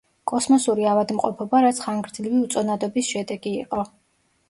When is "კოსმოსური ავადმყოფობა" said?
0.29-1.61